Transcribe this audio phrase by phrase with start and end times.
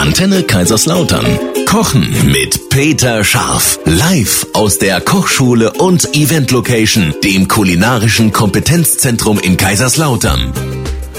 [0.00, 1.26] Antenne Kaiserslautern.
[1.66, 3.78] Kochen mit Peter Scharf.
[3.84, 10.54] Live aus der Kochschule und Event Location, dem kulinarischen Kompetenzzentrum in Kaiserslautern.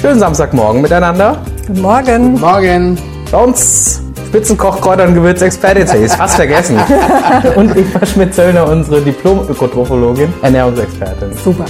[0.01, 1.45] Schönen Samstagmorgen miteinander.
[1.67, 2.39] Guten Morgen.
[2.39, 2.97] Morgen.
[3.31, 4.01] Bei uns
[4.31, 6.77] Spitzenkoch, Kräuter und Gewürzexperte, jetzt hätte ich es fast vergessen.
[7.57, 11.33] und Eva Schmidt-Zöllner, unsere Diplom-Ökotrophologin, Ernährungsexpertin.
[11.43, 11.65] Super.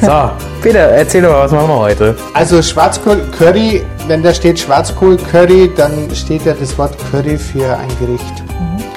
[0.00, 0.30] So,
[0.62, 2.14] Peter, erzähl doch mal, was machen wir heute?
[2.32, 8.44] Also Schwarzkohl-Curry, wenn da steht Schwarzkohl-Curry, dann steht ja das Wort Curry für ein Gericht.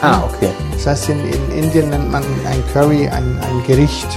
[0.02, 0.50] Ah, okay.
[0.74, 4.08] Das heißt, in, in Indien nennt man ein Curry ein, ein Gericht.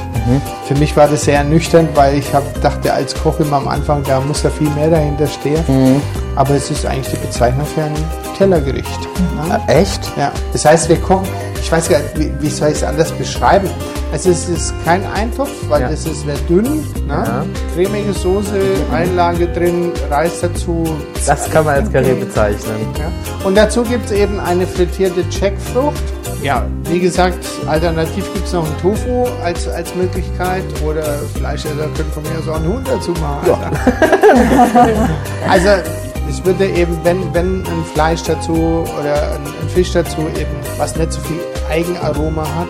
[0.66, 4.02] Für mich war das sehr ernüchternd, weil ich hab, dachte als Koch immer am Anfang,
[4.06, 6.02] da muss da viel mehr dahinter stehen.
[6.40, 7.92] Aber es ist eigentlich die Bezeichnung für ein
[8.38, 8.98] Tellergericht.
[9.46, 9.60] Ja.
[9.66, 10.00] Echt?
[10.16, 11.28] Ja, das heißt, wir kochen,
[11.60, 13.68] ich weiß gar nicht, wie, wie soll ich es anders beschreiben?
[14.10, 15.90] Also es ist kein Eintopf, weil Ja.
[15.90, 17.24] es ist sehr dünn, ne?
[17.26, 17.44] Ja.
[17.74, 18.58] cremige Soße,
[18.90, 20.96] Einlage drin, Reis dazu.
[21.26, 22.86] Das kann man als Curry bezeichnen.
[22.98, 23.46] Ja.
[23.46, 26.02] Und dazu gibt es eben eine frittierte Jackfrucht.
[26.42, 31.02] Ja, wie gesagt, alternativ gibt es noch einen Tofu als, als Möglichkeit oder
[31.36, 33.76] Fleischesser können von mir auch einen Hund dazu machen.
[35.50, 35.68] also
[36.30, 41.12] es würde eben, wenn, wenn ein Fleisch dazu oder ein, Fisch dazu eben, was nicht
[41.12, 42.68] so viel Eigenaroma hat,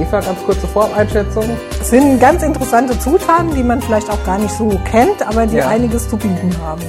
[0.00, 1.44] Eva, ganz kurze Vorabeinschätzung.
[1.78, 5.56] Das sind ganz interessante Zutaten, die man vielleicht auch gar nicht so kennt, aber die
[5.56, 5.68] Ja.
[5.68, 6.82] einiges zu bieten haben.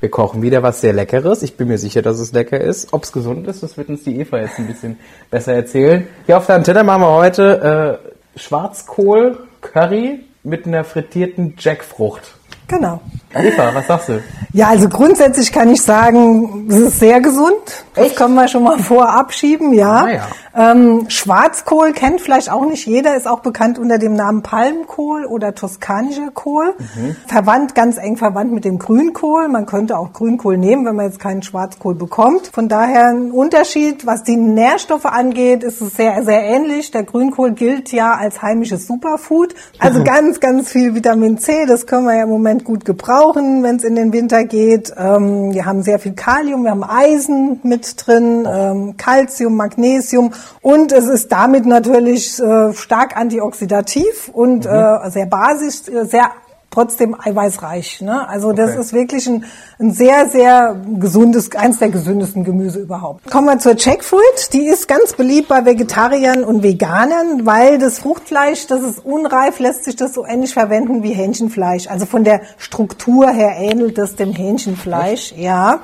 [0.00, 1.42] Wir kochen wieder was sehr Leckeres.
[1.42, 2.92] Ich bin mir sicher, dass es lecker ist.
[2.92, 4.98] Ob es gesund ist, das wird uns die Eva jetzt ein bisschen
[5.30, 6.08] besser erzählen.
[6.26, 8.00] Hier auf der Antenne machen wir heute
[8.34, 12.34] äh, Schwarzkohl-Curry mit einer frittierten Jackfrucht.
[12.68, 13.00] Genau.
[13.34, 14.22] Eva, was sagst du?
[14.52, 17.54] Ja, also grundsätzlich kann ich sagen, es ist sehr gesund.
[17.94, 18.16] Das Echt?
[18.16, 20.04] können wir schon mal vorab schieben, ja.
[20.04, 20.28] Ah, ja.
[20.54, 25.54] Ähm, Schwarzkohl kennt vielleicht auch nicht jeder, ist auch bekannt unter dem Namen Palmkohl oder
[25.54, 26.74] toskanischer Kohl.
[26.78, 27.16] Mhm.
[27.26, 29.48] Verwandt, ganz eng verwandt mit dem Grünkohl.
[29.48, 32.50] Man könnte auch Grünkohl nehmen, wenn man jetzt keinen Schwarzkohl bekommt.
[32.52, 36.90] Von daher ein Unterschied, was die Nährstoffe angeht, ist es sehr, sehr ähnlich.
[36.90, 39.54] Der Grünkohl gilt ja als heimisches Superfood.
[39.78, 43.76] Also ganz, ganz viel Vitamin C, das können wir ja im Moment gut gebrauchen, wenn
[43.76, 44.92] es in den Winter geht.
[44.96, 50.92] Ähm, wir haben sehr viel Kalium, wir haben Eisen mit drin, ähm, Calcium, Magnesium und
[50.92, 56.30] es ist damit natürlich äh, stark antioxidativ und äh, sehr basisch, äh, sehr
[56.72, 58.00] trotzdem eiweißreich.
[58.00, 58.28] Ne?
[58.28, 58.80] Also das Okay.
[58.80, 59.44] ist wirklich ein,
[59.78, 63.30] ein sehr, sehr gesundes, eins der gesündesten Gemüse überhaupt.
[63.30, 64.52] Kommen wir zur Jackfruit.
[64.52, 69.84] Die ist ganz beliebt bei Vegetariern und Veganern, weil das Fruchtfleisch, das ist unreif, lässt
[69.84, 71.88] sich das so ähnlich verwenden wie Hähnchenfleisch.
[71.88, 75.80] Also von der Struktur her ähnelt das dem Hähnchenfleisch, ja.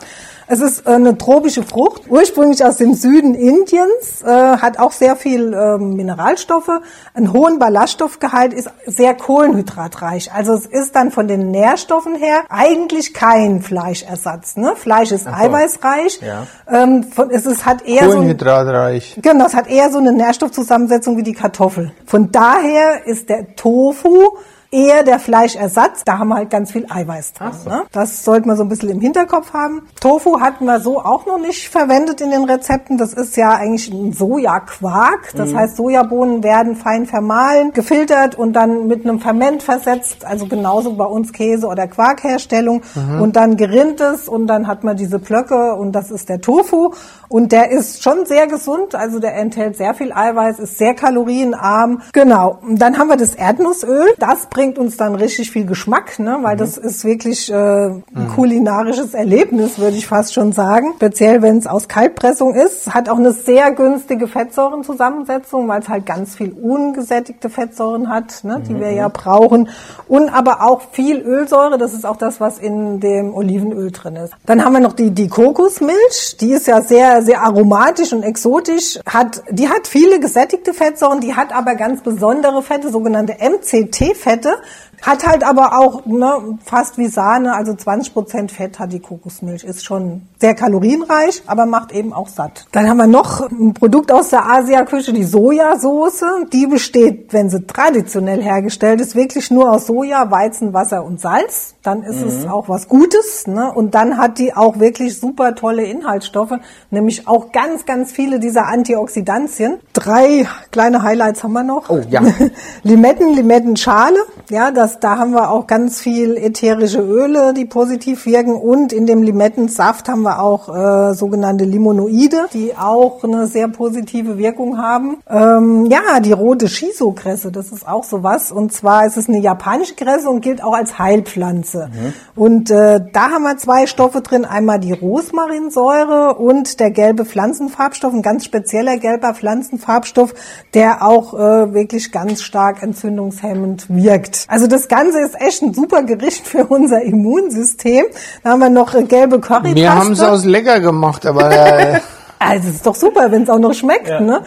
[0.50, 5.14] Es ist äh, eine tropische Frucht, ursprünglich aus dem Süden Indiens, äh, hat auch sehr
[5.14, 6.70] viel ähm, Mineralstoffe,
[7.12, 10.32] einen hohen Ballaststoffgehalt, ist sehr kohlenhydratreich.
[10.32, 14.56] Also es ist dann von den Nährstoffen her eigentlich kein Fleischersatz.
[14.56, 14.72] Ne?
[14.74, 16.20] Fleisch ist eiweißreich.
[16.22, 16.46] Ja.
[16.66, 19.18] Ähm, es ist, hat eher so kohlenhydratreich.
[19.20, 21.92] Genau, es hat eher so eine Nährstoffzusammensetzung wie die Kartoffel.
[22.06, 24.38] Von daher ist der Tofu
[24.70, 26.04] eher der Fleischersatz.
[26.04, 27.50] Da haben wir halt ganz viel Eiweiß drin.
[27.66, 27.84] Ne?
[27.92, 29.88] Das sollte man so ein bisschen im Hinterkopf haben.
[30.00, 32.98] Tofu hatten wir so auch noch nicht verwendet in den Rezepten.
[32.98, 35.32] Das ist ja eigentlich ein Sojaquark.
[35.34, 40.24] Das heißt, Sojabohnen werden fein vermahlen, gefiltert und dann mit einem Ferment versetzt.
[40.24, 42.82] Also genauso bei uns Käse- oder Quarkherstellung.
[43.20, 46.92] Und dann gerinnt es und dann hat man diese Plöcke und das ist der Tofu.
[47.28, 48.94] Und der ist schon sehr gesund.
[48.94, 52.02] Also der enthält sehr viel Eiweiß, ist sehr kalorienarm.
[52.12, 52.58] Genau.
[52.62, 54.14] Und dann haben wir das Erdnussöl.
[54.18, 56.38] Das bringt uns dann richtig viel Geschmack, ne?
[56.42, 58.02] weil das ist wirklich äh, ein
[58.34, 60.94] kulinarisches Erlebnis, würde ich fast schon sagen.
[60.96, 62.92] Speziell, wenn es aus Kaltpressung ist.
[62.92, 68.60] Hat auch eine sehr günstige Fettsäurenzusammensetzung, weil es halt ganz viel ungesättigte Fettsäuren hat, ne?
[68.68, 69.68] die wir ja brauchen.
[70.08, 71.78] Und aber auch viel Ölsäure.
[71.78, 74.34] Das ist auch das, was in dem Olivenöl drin ist.
[74.44, 76.36] Dann haben wir noch die, die Kokosmilch.
[76.40, 78.98] Die ist ja sehr, sehr aromatisch und exotisch.
[79.06, 84.47] Hat, die hat viele gesättigte Fettsäuren, die hat aber ganz besondere Fette, sogenannte MCT-Fette.
[84.48, 89.64] conta Hat halt aber auch ne, fast wie Sahne, also 20% Fett hat die Kokosmilch.
[89.64, 92.66] Ist schon sehr kalorienreich, aber macht eben auch satt.
[92.72, 96.24] Dann haben wir noch ein Produkt aus der Asiaküche, die Sojasauce.
[96.52, 101.74] Die besteht, wenn sie traditionell hergestellt ist, wirklich nur aus Soja, Weizen, Wasser und Salz.
[101.82, 103.46] Dann ist es auch was Gutes.
[103.46, 103.72] Ne?
[103.72, 106.54] Und dann hat die auch wirklich super tolle Inhaltsstoffe,
[106.90, 109.78] nämlich auch ganz, ganz viele dieser Antioxidantien.
[109.92, 111.88] Drei kleine Highlights haben wir noch.
[111.88, 112.20] Oh, ja.
[112.82, 114.18] Limetten, Limettenschale.
[114.50, 118.54] Ja, das, da haben wir auch ganz viel ätherische Öle, die positiv wirken.
[118.54, 124.38] Und in dem Limettensaft haben wir auch äh, sogenannte Limonoide, die auch eine sehr positive
[124.38, 125.18] Wirkung haben.
[125.28, 128.52] Ähm, ja, die rote Shiso-Kresse, das ist auch sowas.
[128.52, 131.90] Und zwar ist es eine japanische Kresse und gilt auch als Heilpflanze.
[132.34, 134.44] Und äh, da haben wir zwei Stoffe drin.
[134.44, 140.34] Einmal die Rosmarinsäure und der gelbe Pflanzenfarbstoff, ein ganz spezieller gelber Pflanzenfarbstoff,
[140.74, 144.46] der auch äh, wirklich ganz stark entzündungshemmend wirkt.
[144.48, 148.04] Also das Ganze ist echt ein super Gericht für unser Immunsystem.
[148.44, 149.74] Da haben wir noch äh, gelbe Currypaste.
[149.74, 152.00] Wir haben es aus lecker gemacht, aber äh,
[152.38, 154.42] Also es ist doch super, wenn es auch noch schmeckt, ne?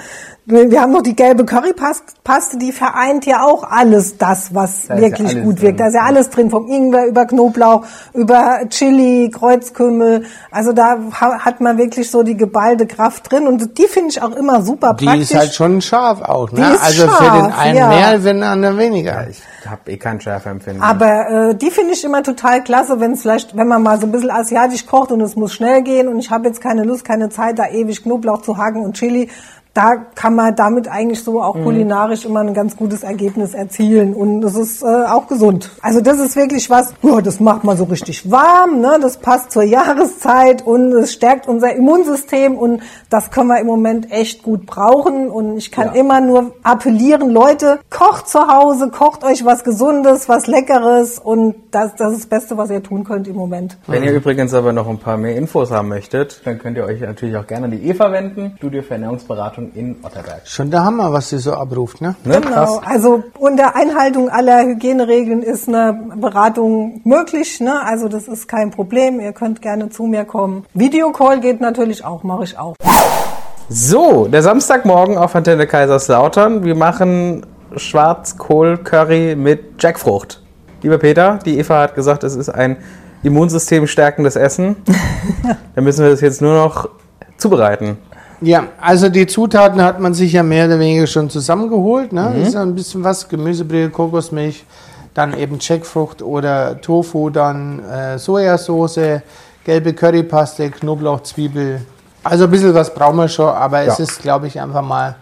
[0.51, 5.01] Wir haben noch die gelbe Currypaste, die vereint ja auch alles das, was Da ja
[5.01, 5.61] wirklich alles gut drin.
[5.63, 5.79] wirkt.
[5.79, 7.83] Da ist ja alles drin, vom Ingwer über Knoblauch,
[8.13, 10.25] über Chili, Kreuzkümmel.
[10.51, 14.21] Also da ha- hat man wirklich so die geballte Kraft drin und die finde ich
[14.21, 15.31] auch immer super die praktisch.
[15.31, 16.51] ist halt schon scharf auch.
[16.51, 16.65] Ne?
[16.67, 17.87] Die ist also für den scharf, einen ja.
[17.87, 19.27] mehr, wenn den anderen weniger.
[19.29, 20.81] Ich habe eh kein Schärfeempfinden.
[20.83, 24.07] Aber äh, die finde ich immer total klasse, wenn es vielleicht, wenn man mal so
[24.07, 27.05] ein bisschen asiatisch kocht und es muss schnell gehen und ich habe jetzt keine Lust,
[27.05, 29.29] keine Zeit, da ewig Knoblauch zu hacken und Chili.
[29.73, 34.43] Da kann man damit eigentlich so auch kulinarisch immer ein ganz gutes Ergebnis erzielen und
[34.43, 35.71] es ist äh, auch gesund.
[35.81, 38.99] Also das ist wirklich was, ja, das macht man so richtig warm, ne?
[39.01, 44.11] das passt zur Jahreszeit und es stärkt unser Immunsystem und das können wir im Moment
[44.11, 49.45] echt gut brauchen und ich kann immer nur appellieren, Leute, kocht zu Hause, kocht euch
[49.45, 53.37] was Gesundes, was Leckeres und das, das ist das Beste, was ihr tun könnt im
[53.37, 53.77] Moment.
[53.87, 56.99] Wenn ihr übrigens aber noch ein paar mehr Infos haben möchtet, dann könnt ihr euch
[56.99, 60.41] natürlich auch gerne an die Eva wenden, Studio für Ernährungsberatung in Otterberg.
[60.45, 62.15] Schon der Hammer, was sie so abruft, ne?
[62.23, 62.41] Ne?
[62.41, 67.81] Genau, also unter Einhaltung aller Hygieneregeln ist eine Beratung möglich, ne?
[67.85, 70.65] also das ist kein Problem, ihr könnt gerne zu mir kommen.
[70.73, 72.75] Videocall geht natürlich auch, mache ich auch.
[73.69, 76.65] So, der Samstagmorgen auf Antenne Kaiserslautern.
[76.65, 80.41] Wir machen Schwarzkohl-Curry mit Jackfrucht.
[80.81, 82.77] Lieber Peter, die Eva hat gesagt, es ist ein
[83.23, 84.75] Immunsystem stärkendes Essen.
[85.75, 86.89] Dann müssen wir das jetzt nur noch
[87.37, 87.97] zubereiten.
[88.41, 92.11] Ja, also die Zutaten hat man sich ja mehr oder weniger schon zusammengeholt.
[92.11, 92.41] Ne?
[92.41, 94.65] Ist ja ein bisschen was, Gemüsebrühe, Kokosmilch,
[95.13, 99.21] dann eben Jackfrucht oder Tofu, dann äh, Sojasauce,
[99.63, 101.81] gelbe Currypaste, Knoblauch, Zwiebel.
[102.23, 104.03] Also ein bisschen was brauchen wir schon, aber es Ja.
[104.05, 105.15] ist, glaube ich, einfach mal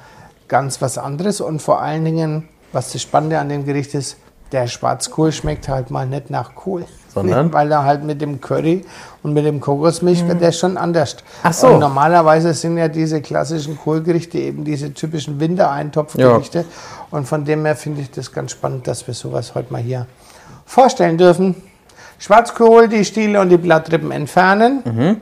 [0.47, 1.41] ganz was anderes.
[1.41, 4.15] Und vor allen Dingen, was das Spannende an dem Gericht ist,
[4.51, 6.85] der Schwarzkohl schmeckt halt mal nicht nach Kohl.
[7.13, 7.51] Sondern?
[7.53, 8.85] Weil er halt mit dem Curry
[9.23, 11.17] und mit dem Kokosmilch wird der schon anders.
[11.43, 11.67] Ach so.
[11.67, 16.65] Und normalerweise sind ja diese klassischen Kohlgerichte eben diese typischen Wintereintopfgerichte.
[17.11, 20.05] Und von dem her finde ich das ganz spannend, dass wir sowas heute mal hier
[20.65, 21.55] vorstellen dürfen.
[22.19, 24.83] Schwarzkohl, die Stiele und die Blattrippen entfernen.
[24.85, 25.17] Mhm.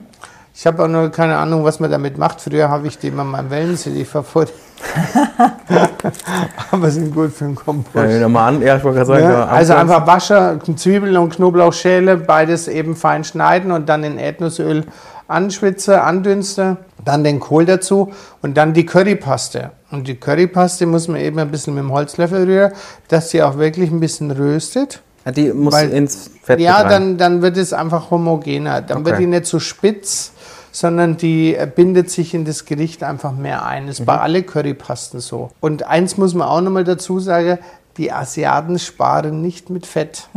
[0.59, 2.41] Ich habe auch noch keine Ahnung, was man damit macht.
[2.41, 4.53] Früher habe ich die immer mal Wellensilly verfolgt.
[6.71, 7.95] Aber sind gut für den Kompost.
[7.95, 8.63] Ja, an.
[8.63, 9.23] Ja, ich wollte gerade sagen.
[9.23, 14.17] Ja, ja, also einfach Wasser, Zwiebeln und Knoblauchschäle, beides eben fein schneiden und dann in
[14.17, 14.85] Erdnussöl
[15.27, 18.11] anschwitze, andünste, dann den Kohl dazu
[18.41, 19.69] und dann die Currypaste.
[19.91, 22.71] Und die Currypaste muss man eben ein bisschen mit dem Holzlöffel rühren,
[23.09, 25.03] dass sie auch wirklich ein bisschen röstet.
[25.27, 26.89] Ja, Die muss Weil- ins Fett Ja, rein.
[26.89, 28.81] dann, dann wird es einfach homogener.
[28.81, 29.23] Dann wird Okay.
[29.25, 30.31] die nicht so spitz,
[30.71, 33.87] sondern die äh, bindet sich in das Gericht einfach mehr ein.
[33.87, 34.05] Das ist Mhm.
[34.05, 35.49] bei alle Currypasten so.
[35.59, 37.57] Und eins muss man auch nochmal dazu sagen,
[37.97, 40.29] die Asiaten sparen nicht mit Fett.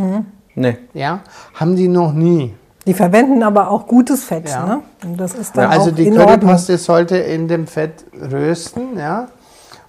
[0.57, 0.77] Nee.
[0.93, 1.21] Ja,
[1.55, 2.55] haben die noch nie.
[2.87, 4.65] Die verwenden aber auch gutes Fett, Ja.
[4.67, 4.81] ne?
[5.05, 6.27] Und das ist dann Also auch die in Ordnung.
[6.41, 9.29] Currypaste sollte in dem Fett rösten, ja.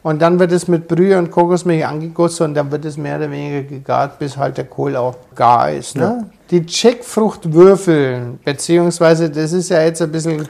[0.03, 3.30] Und dann wird es mit Brühe und Kokosmilch angegossen und dann wird es mehr oder
[3.30, 5.95] weniger gegart, bis halt der Kohl auch gar ist.
[5.95, 6.25] Ne?
[6.50, 10.48] Die Jackfruchtwürfel, beziehungsweise das ist ja jetzt ein bisschen,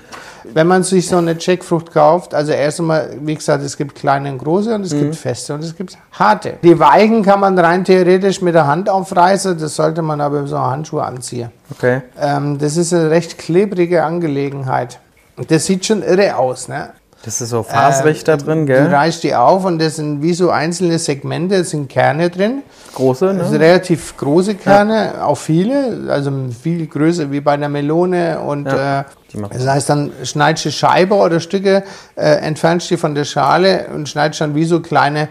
[0.54, 4.32] wenn man sich so eine Jackfrucht kauft, also erst einmal, wie gesagt, es gibt kleine
[4.32, 6.54] und große und es gibt feste und es gibt harte.
[6.64, 10.50] Die weichen kann man rein theoretisch mit der Hand aufreißen, das sollte man aber mit
[10.50, 11.52] so Handschuhe anziehen.
[11.72, 12.04] Okay.
[12.18, 15.00] Ähm, das ist eine recht klebrige Angelegenheit.
[15.50, 16.92] Das sieht schon irre aus, ne?
[17.24, 18.88] Das ist so faserig da drin, Du gell?
[18.88, 22.64] reißt die auf und das sind wie so einzelne Segmente, es sind Kerne drin.
[22.96, 23.66] Große, Das sind ne?
[23.68, 28.40] relativ große Kerne, auch viele, also viel größer wie bei einer Melone.
[28.40, 29.04] Und Ja, äh,
[29.54, 31.84] das heißt, dann schneidest du Scheibe oder Stücke,
[32.16, 35.30] äh, entfernst die von der Schale und schneidest dann wie so kleine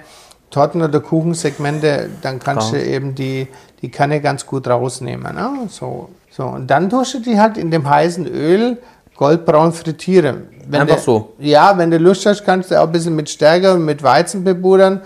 [0.50, 2.80] Torten- oder Kuchensegmente, dann kannst Klar.
[2.82, 3.49] du eben die,
[3.82, 5.35] die Kanne ganz gut rausnehmen.
[5.35, 5.50] Ne?
[5.68, 6.44] So, so.
[6.44, 8.78] Und dann tust du die halt in dem heißen Öl
[9.21, 10.49] goldbraun frittieren.
[10.67, 11.33] Wenn Einfach du, so?
[11.39, 14.43] Ja, wenn du Lust hast, kannst du auch ein bisschen mit Stärke und mit Weizen
[14.43, 15.03] bepudern.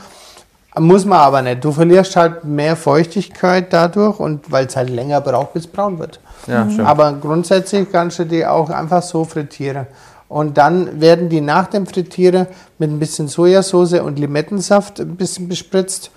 [0.78, 1.64] Muss man aber nicht.
[1.64, 5.99] Du verlierst halt mehr Feuchtigkeit dadurch und weil es halt länger braucht, bis es braun
[5.99, 6.21] wird.
[6.47, 6.88] Ja, stimmt.
[6.88, 9.87] Aber grundsätzlich kannst du die auch einfach so frittieren.
[10.28, 12.47] Und dann werden die nach dem Frittieren
[12.78, 16.11] mit ein bisschen Sojasauce und Limettensaft ein bisschen bespritzt.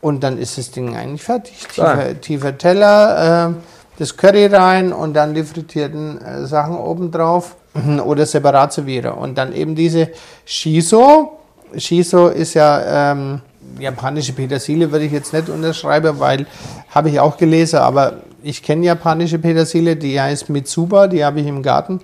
[0.00, 1.66] und dann ist das Ding eigentlich fertig.
[1.78, 1.96] Ah.
[1.96, 3.54] Tiefer, tiefer Teller, äh,
[3.98, 7.56] das Curry rein und dann die frittierten äh, Sachen obendrauf
[8.04, 9.14] oder separat serviere.
[9.14, 10.10] Und dann eben diese
[10.44, 11.38] Shiso.
[11.76, 13.40] Shiso ist ja ähm,
[13.78, 16.46] japanische Petersilie, würde ich jetzt nicht unterschreiben, weil
[16.90, 21.46] habe ich auch gelesen, aber ich kenne japanische Petersilie, die heißt Mitsuba, die habe ich
[21.46, 22.00] im Garten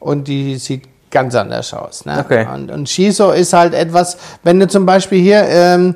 [0.00, 2.04] und die sieht ganz anders aus.
[2.04, 2.18] Ne?
[2.24, 2.46] Okay.
[2.52, 5.94] Und, und Shiso ist halt etwas, wenn du zum Beispiel hier ähm,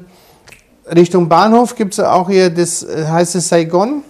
[0.86, 4.02] Richtung Bahnhof gibt es auch hier, das äh, heißt es Saigon.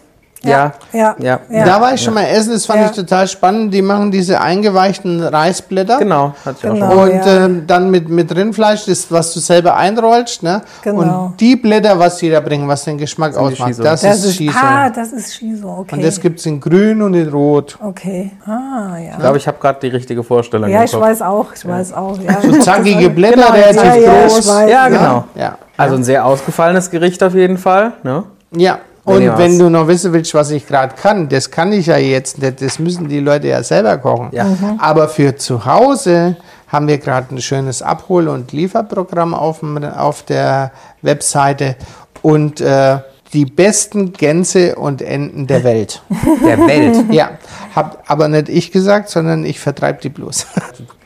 [0.44, 1.40] Ja, ja, ja.
[1.48, 1.64] ja.
[1.64, 2.86] Da war ich schon mal essen, das fand Ja.
[2.86, 3.72] ich total spannend.
[3.72, 5.98] Die machen diese eingeweichten Reisblätter.
[5.98, 6.90] Genau, hatte ich auch Genau.
[6.90, 6.98] schon.
[7.10, 7.44] Und ja.
[7.44, 10.42] ähm, dann mit, mit Rindfleisch, das, was du selber einrollst.
[10.42, 10.62] Ne?
[10.82, 11.26] Genau.
[11.26, 14.58] Und die Blätter, was die da bringen, was den Geschmack ausmacht, das, Das ist Shiso.
[14.60, 15.94] ah, das ist Shiso, okay.
[15.96, 17.78] Und das gibt es in grün und in rot.
[17.82, 19.12] okay, ah, ja.
[19.12, 20.68] Ich glaube, ich habe gerade die richtige Vorstellung.
[20.70, 22.18] Ja, ich weiß auch, ich weiß auch.
[22.20, 24.46] Ja, So zackige Blätter, Genau, relativ groß.
[24.68, 25.24] Ja, genau.
[25.34, 25.56] Ja.
[25.76, 27.92] Also ein sehr ausgefallenes Gericht auf jeden Fall.
[28.02, 28.24] Ne?
[28.54, 31.86] Ja, und wenn was- du noch wissen willst, was ich gerade kann, das kann ich
[31.86, 34.28] ja jetzt nicht, das müssen die Leute ja selber kochen.
[34.32, 34.44] Ja.
[34.44, 34.78] Mhm.
[34.78, 36.36] Aber für zu Hause
[36.68, 40.70] haben wir gerade ein schönes Abhol- und Lieferprogramm auf, dem, auf der
[41.02, 41.76] Webseite
[42.22, 42.98] und äh,
[43.32, 46.02] die besten Gänse und Enten der Welt.
[46.46, 47.04] Der Welt.
[47.12, 47.30] ja,
[47.74, 50.46] hab aber nicht ich gesagt, sondern ich vertreibe die bloß.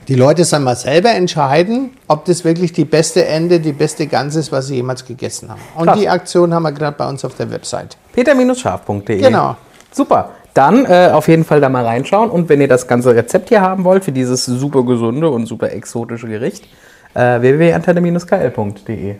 [0.08, 4.36] Die Leute sollen mal selber entscheiden, ob das wirklich die beste Ente, die beste Gans
[4.36, 5.60] ist, was sie jemals gegessen haben.
[5.74, 5.98] Und Krass.
[5.98, 7.96] die Aktion haben wir gerade bei uns auf der Website.
[8.12, 9.20] peter-scharf.de.
[9.20, 9.56] Genau.
[9.90, 10.30] Super.
[10.54, 12.30] Dann äh, auf jeden Fall da mal reinschauen.
[12.30, 15.72] Und wenn ihr das ganze Rezept hier haben wollt für dieses super gesunde und super
[15.72, 16.68] exotische Gericht,
[17.14, 19.16] äh, www.antenne-kl.de.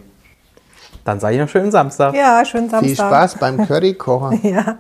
[1.05, 2.15] Dann sage ich noch schönen Samstag.
[2.15, 2.87] Ja, schönen Samstag.
[2.87, 4.41] Viel Spaß beim Currykochen.
[4.43, 4.79] Ja.